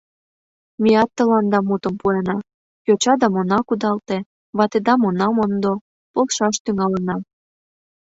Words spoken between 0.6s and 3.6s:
Меат тыланда мутым пуэна: йочадам она